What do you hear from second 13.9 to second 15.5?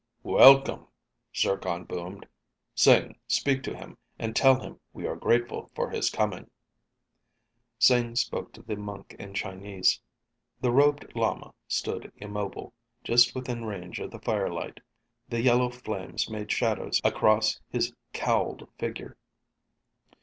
of the firelight. The